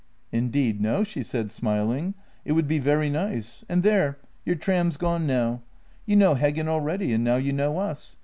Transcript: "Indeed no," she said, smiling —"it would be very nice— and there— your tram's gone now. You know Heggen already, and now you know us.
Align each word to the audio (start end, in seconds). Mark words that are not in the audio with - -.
"Indeed 0.31 0.81
no," 0.81 1.03
she 1.03 1.21
said, 1.21 1.51
smiling 1.51 2.15
—"it 2.43 2.53
would 2.53 2.67
be 2.67 2.79
very 2.79 3.07
nice— 3.07 3.63
and 3.69 3.83
there— 3.83 4.17
your 4.47 4.55
tram's 4.55 4.97
gone 4.97 5.27
now. 5.27 5.61
You 6.07 6.15
know 6.15 6.33
Heggen 6.33 6.67
already, 6.67 7.13
and 7.13 7.23
now 7.23 7.35
you 7.35 7.53
know 7.53 7.77
us. 7.77 8.17